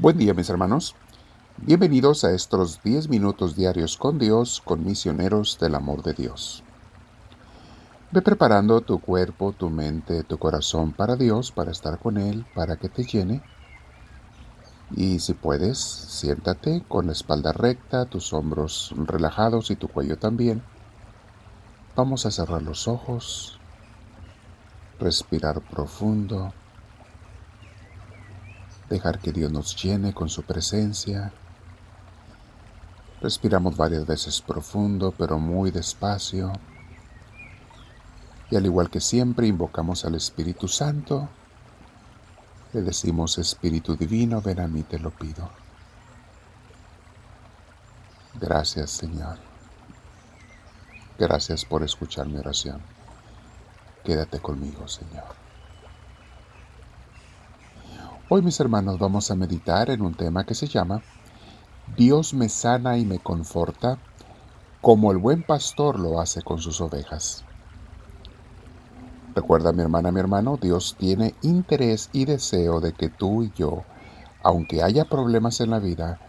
[0.00, 0.94] Buen día mis hermanos.
[1.58, 6.62] Bienvenidos a estos 10 minutos diarios con Dios, con misioneros del amor de Dios.
[8.10, 12.78] Ve preparando tu cuerpo, tu mente, tu corazón para Dios, para estar con Él, para
[12.78, 13.42] que te llene.
[14.96, 20.62] Y si puedes, siéntate con la espalda recta, tus hombros relajados y tu cuello también.
[21.94, 23.60] Vamos a cerrar los ojos,
[24.98, 26.54] respirar profundo
[28.90, 31.32] dejar que Dios nos llene con su presencia.
[33.22, 36.52] Respiramos varias veces profundo, pero muy despacio.
[38.50, 41.28] Y al igual que siempre, invocamos al Espíritu Santo.
[42.72, 45.48] Le decimos, Espíritu Divino, ven a mí, te lo pido.
[48.40, 49.38] Gracias, Señor.
[51.16, 52.80] Gracias por escuchar mi oración.
[54.02, 55.49] Quédate conmigo, Señor.
[58.32, 61.02] Hoy mis hermanos vamos a meditar en un tema que se llama
[61.96, 63.98] Dios me sana y me conforta
[64.80, 67.44] como el buen pastor lo hace con sus ovejas.
[69.34, 73.82] Recuerda mi hermana, mi hermano, Dios tiene interés y deseo de que tú y yo,
[74.44, 76.20] aunque haya problemas en la vida,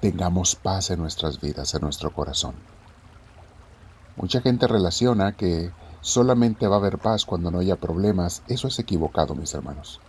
[0.00, 2.54] tengamos paz en nuestras vidas, en nuestro corazón.
[4.14, 8.44] Mucha gente relaciona que solamente va a haber paz cuando no haya problemas.
[8.46, 10.00] Eso es equivocado, mis hermanos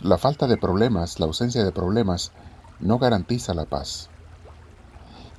[0.00, 2.32] la falta de problemas, la ausencia de problemas,
[2.80, 4.08] no garantiza la paz.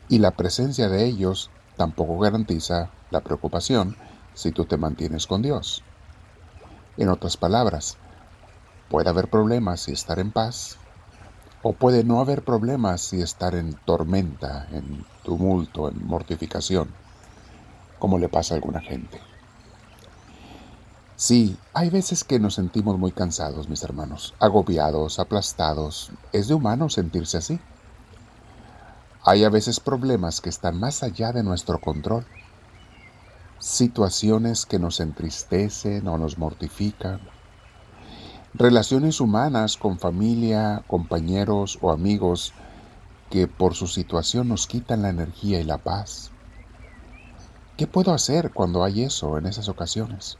[0.07, 3.95] Y la presencia de ellos tampoco garantiza la preocupación
[4.33, 5.83] si tú te mantienes con Dios.
[6.97, 7.97] En otras palabras,
[8.89, 10.77] puede haber problemas y estar en paz,
[11.61, 16.89] o puede no haber problemas y estar en tormenta, en tumulto, en mortificación,
[17.99, 19.28] como le pasa a alguna gente.
[21.19, 26.11] Sí, hay veces que nos sentimos muy cansados, mis hermanos, agobiados, aplastados.
[26.31, 27.59] Es de humano sentirse así.
[29.25, 32.25] Hay a veces problemas que están más allá de nuestro control.
[33.59, 37.19] Situaciones que nos entristecen o nos mortifican.
[38.53, 42.53] Relaciones humanas con familia, compañeros o amigos
[43.29, 46.31] que por su situación nos quitan la energía y la paz.
[47.75, 50.37] ¿Qué puedo hacer cuando hay eso en esas ocasiones?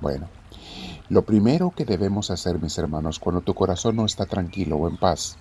[0.00, 0.28] Bueno,
[1.08, 4.96] lo primero que debemos hacer, mis hermanos, cuando tu corazón no está tranquilo o en
[4.96, 5.36] paz,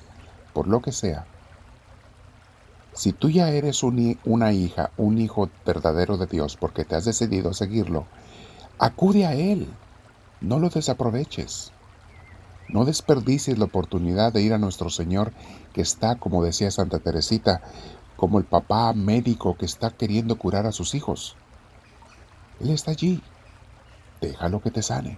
[0.54, 1.26] por lo que sea,
[2.94, 7.54] si tú ya eres una hija, un hijo verdadero de Dios, porque te has decidido
[7.54, 8.06] seguirlo,
[8.80, 9.68] acude a Él,
[10.40, 11.72] no lo desaproveches.
[12.68, 15.34] No desperdicies la oportunidad de ir a nuestro Señor
[15.74, 17.62] que está, como decía Santa Teresita,
[18.16, 21.36] como el papá médico que está queriendo curar a sus hijos.
[22.60, 23.22] Él está allí
[24.28, 25.18] déjalo que te sane.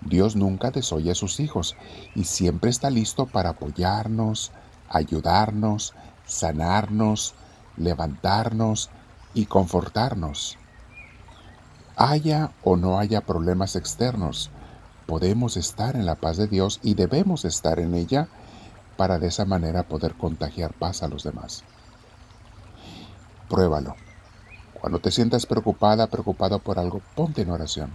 [0.00, 1.76] Dios nunca desoye a sus hijos
[2.14, 4.50] y siempre está listo para apoyarnos,
[4.88, 5.94] ayudarnos,
[6.24, 7.34] sanarnos,
[7.76, 8.90] levantarnos
[9.34, 10.58] y confortarnos.
[11.96, 14.50] Haya o no haya problemas externos,
[15.06, 18.28] podemos estar en la paz de Dios y debemos estar en ella
[18.96, 21.64] para de esa manera poder contagiar paz a los demás.
[23.48, 23.96] Pruébalo.
[24.80, 27.94] Cuando te sientas preocupada, preocupado por algo, ponte en oración.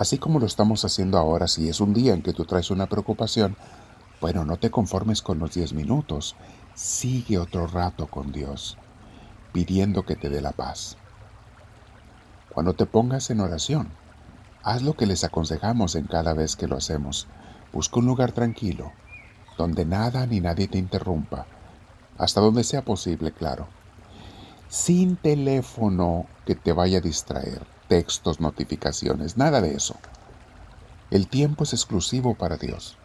[0.00, 2.86] Así como lo estamos haciendo ahora, si es un día en que tú traes una
[2.86, 3.54] preocupación,
[4.18, 6.36] bueno, no te conformes con los 10 minutos,
[6.74, 8.78] sigue otro rato con Dios,
[9.52, 10.96] pidiendo que te dé la paz.
[12.54, 13.90] Cuando te pongas en oración,
[14.62, 17.26] haz lo que les aconsejamos en cada vez que lo hacemos.
[17.70, 18.92] Busca un lugar tranquilo,
[19.58, 21.44] donde nada ni nadie te interrumpa,
[22.16, 23.68] hasta donde sea posible, claro
[24.70, 29.96] sin teléfono que te vaya a distraer, textos, notificaciones, nada de eso.
[31.10, 32.96] El tiempo es exclusivo para Dios.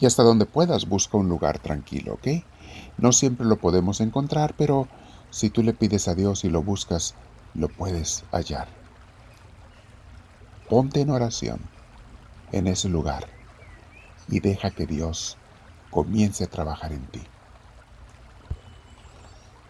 [0.00, 2.42] Y hasta donde puedas busca un lugar tranquilo, ¿ok?
[2.96, 4.88] No siempre lo podemos encontrar, pero
[5.28, 7.14] si tú le pides a Dios y lo buscas,
[7.52, 8.66] lo puedes hallar.
[10.70, 11.60] Ponte en oración
[12.52, 13.26] en ese lugar
[14.26, 15.36] y deja que Dios
[15.90, 17.20] comience a trabajar en ti.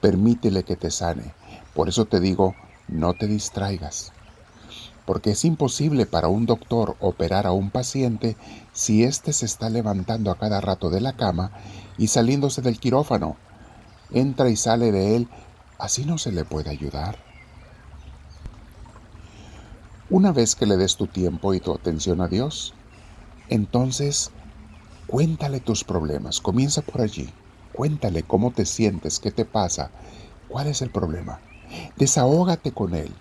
[0.00, 1.34] Permítele que te sane.
[1.75, 2.54] Por eso te digo,
[2.88, 4.12] no te distraigas.
[5.04, 8.36] Porque es imposible para un doctor operar a un paciente
[8.72, 11.52] si éste se está levantando a cada rato de la cama
[11.96, 13.36] y saliéndose del quirófano.
[14.10, 15.28] Entra y sale de él.
[15.78, 17.18] Así no se le puede ayudar.
[20.10, 22.74] Una vez que le des tu tiempo y tu atención a Dios,
[23.48, 24.30] entonces
[25.06, 26.40] cuéntale tus problemas.
[26.40, 27.32] Comienza por allí.
[27.72, 29.90] Cuéntale cómo te sientes, qué te pasa,
[30.48, 31.40] cuál es el problema.
[31.96, 33.12] Desahógate con Él,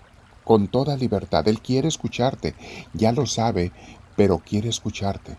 [0.43, 1.47] con toda libertad.
[1.47, 2.55] Él quiere escucharte,
[2.93, 3.71] ya lo sabe,
[4.15, 5.37] pero quiere escucharte.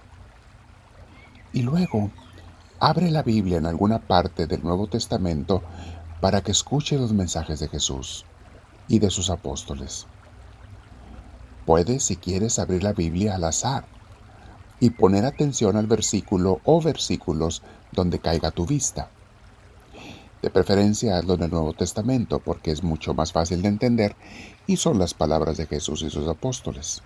[1.52, 2.10] Y luego,
[2.80, 5.62] abre la Biblia en alguna parte del Nuevo Testamento
[6.20, 8.24] para que escuche los mensajes de Jesús
[8.88, 10.06] y de sus apóstoles.
[11.64, 13.84] Puedes, si quieres, abrir la Biblia al azar
[14.78, 17.62] y poner atención al versículo o versículos
[17.92, 19.10] donde caiga tu vista.
[20.42, 24.16] De preferencia hazlo en el Nuevo Testamento porque es mucho más fácil de entender
[24.66, 27.02] y son las palabras de Jesús y sus apóstoles.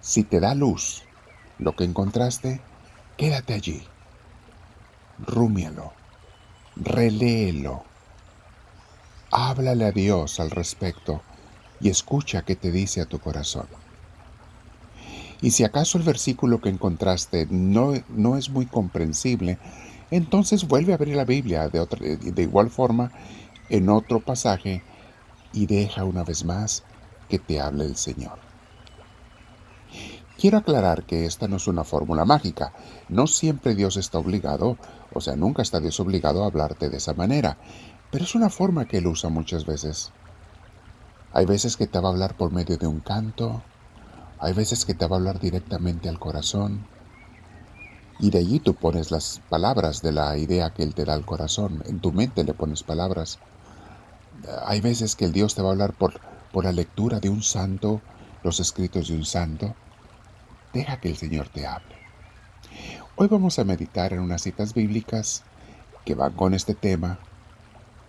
[0.00, 1.04] Si te da luz
[1.58, 2.60] lo que encontraste,
[3.16, 3.82] quédate allí.
[5.18, 5.92] Rúmialo,
[6.76, 7.84] reléelo,
[9.30, 11.20] háblale a Dios al respecto
[11.80, 13.66] y escucha qué te dice a tu corazón.
[15.42, 19.58] Y si acaso el versículo que encontraste no, no es muy comprensible,
[20.10, 23.10] entonces vuelve a abrir la Biblia de, otra, de igual forma
[23.68, 24.82] en otro pasaje
[25.52, 26.84] y deja una vez más
[27.28, 28.38] que te hable el Señor.
[30.38, 32.72] Quiero aclarar que esta no es una fórmula mágica.
[33.10, 34.78] No siempre Dios está obligado,
[35.12, 37.58] o sea, nunca está Dios obligado a hablarte de esa manera,
[38.10, 40.12] pero es una forma que Él usa muchas veces.
[41.32, 43.62] Hay veces que te va a hablar por medio de un canto,
[44.40, 46.86] hay veces que te va a hablar directamente al corazón
[48.18, 51.26] y de allí tú pones las palabras de la idea que Él te da al
[51.26, 51.82] corazón.
[51.86, 53.38] En tu mente le pones palabras.
[54.64, 56.20] Hay veces que el Dios te va a hablar por,
[56.52, 58.00] por la lectura de un santo,
[58.42, 59.74] los escritos de un santo.
[60.72, 61.96] Deja que el Señor te hable.
[63.16, 65.42] Hoy vamos a meditar en unas citas bíblicas
[66.04, 67.18] que van con este tema,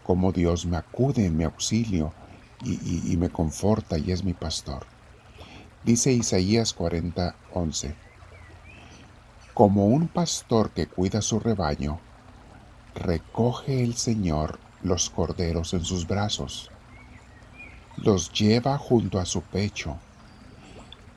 [0.04, 2.14] cómo Dios me acude en mi auxilio
[2.64, 4.86] y, y me conforta y es mi pastor.
[5.84, 7.96] Dice Isaías 40, 11.
[9.56, 12.00] Como un pastor que cuida su rebaño,
[12.94, 16.70] recoge el Señor los corderos en sus brazos,
[17.98, 19.98] los lleva junto a su pecho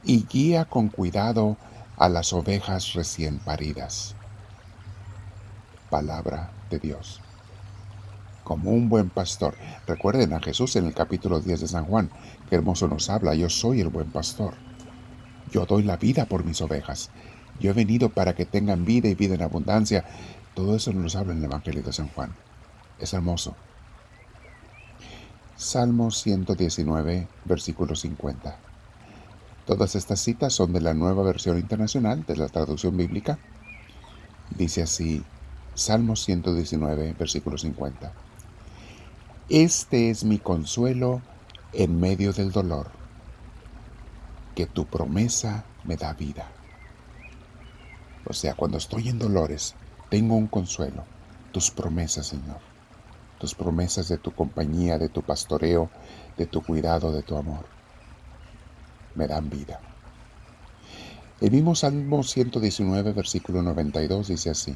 [0.02, 1.58] y guía con cuidado
[1.99, 4.14] a las ovejas recién paridas.
[5.90, 7.20] Palabra de Dios.
[8.44, 9.55] Como un buen pastor.
[9.87, 12.11] Recuerden a Jesús en el capítulo 10 de San Juan,
[12.49, 14.55] Qué hermoso nos habla, yo soy el buen pastor.
[15.50, 17.11] Yo doy la vida por mis ovejas.
[17.58, 20.05] Yo he venido para que tengan vida y vida en abundancia.
[20.55, 22.32] Todo eso nos habla en el Evangelio de San Juan.
[22.99, 23.55] Es hermoso.
[25.56, 28.56] Salmo 119, versículo 50.
[29.67, 33.38] Todas estas citas son de la nueva versión internacional de la traducción bíblica.
[34.50, 35.25] Dice así,
[35.75, 38.12] Salmo 119, versículo 50.
[39.50, 41.20] Este es mi consuelo
[41.75, 42.91] en medio del dolor,
[44.55, 46.50] que tu promesa me da vida.
[48.26, 49.75] O sea, cuando estoy en dolores,
[50.08, 51.05] tengo un consuelo,
[51.52, 52.61] tus promesas, Señor,
[53.38, 55.90] tus promesas de tu compañía, de tu pastoreo,
[56.38, 57.67] de tu cuidado, de tu amor,
[59.14, 59.79] me dan vida.
[61.43, 64.75] El mismo Salmo 119, versículo 92 dice así,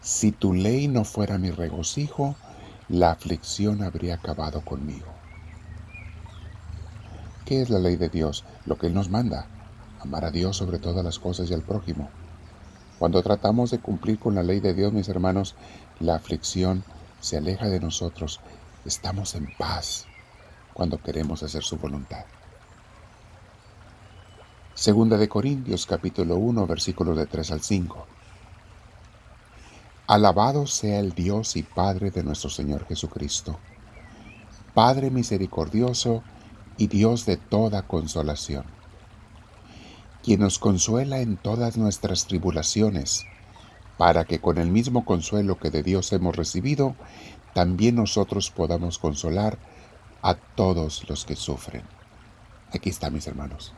[0.00, 2.36] Si tu ley no fuera mi regocijo,
[2.92, 5.06] la aflicción habría acabado conmigo.
[7.46, 8.44] ¿Qué es la ley de Dios?
[8.66, 9.46] Lo que Él nos manda.
[10.00, 12.10] Amar a Dios sobre todas las cosas y al prójimo.
[12.98, 15.54] Cuando tratamos de cumplir con la ley de Dios, mis hermanos,
[16.00, 16.84] la aflicción
[17.18, 18.40] se aleja de nosotros.
[18.84, 20.04] Estamos en paz
[20.74, 22.26] cuando queremos hacer su voluntad.
[24.74, 28.06] Segunda de Corintios capítulo 1 versículos de 3 al 5.
[30.12, 33.58] Alabado sea el Dios y Padre de nuestro Señor Jesucristo,
[34.74, 36.22] Padre misericordioso
[36.76, 38.66] y Dios de toda consolación,
[40.22, 43.24] quien nos consuela en todas nuestras tribulaciones,
[43.96, 46.94] para que con el mismo consuelo que de Dios hemos recibido,
[47.54, 49.56] también nosotros podamos consolar
[50.20, 51.84] a todos los que sufren.
[52.70, 53.72] Aquí está, mis hermanos.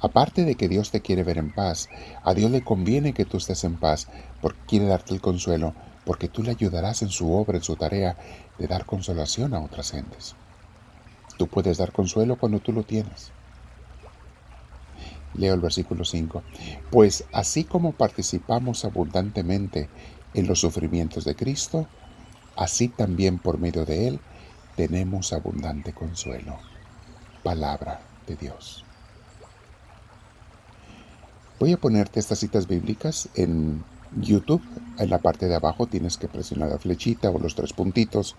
[0.00, 1.88] Aparte de que Dios te quiere ver en paz,
[2.22, 4.08] a Dios le conviene que tú estés en paz,
[4.40, 5.74] porque quiere darte el consuelo,
[6.04, 8.16] porque tú le ayudarás en su obra, en su tarea
[8.58, 10.36] de dar consolación a otras gentes.
[11.36, 13.32] Tú puedes dar consuelo cuando tú lo tienes.
[15.34, 16.42] Leo el versículo 5.
[16.90, 19.88] Pues así como participamos abundantemente
[20.34, 21.86] en los sufrimientos de Cristo,
[22.56, 24.20] así también por medio de Él
[24.76, 26.56] tenemos abundante consuelo.
[27.42, 28.84] Palabra de Dios.
[31.58, 33.82] Voy a ponerte estas citas bíblicas en
[34.16, 34.62] YouTube.
[34.96, 38.36] En la parte de abajo tienes que presionar la flechita o los tres puntitos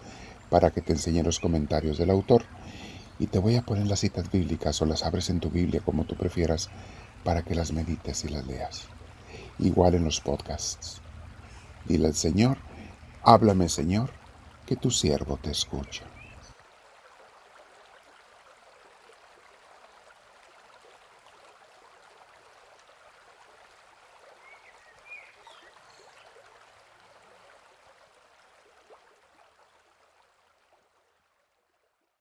[0.50, 2.46] para que te enseñe los comentarios del autor
[3.20, 6.06] y te voy a poner las citas bíblicas o las abres en tu Biblia como
[6.06, 6.70] tú prefieras
[7.26, 8.86] para que las medites y las leas.
[9.60, 11.02] Igual en los podcasts.
[11.86, 12.58] Dile al Señor,
[13.24, 14.12] háblame Señor,
[14.66, 16.09] que tu siervo te escucha.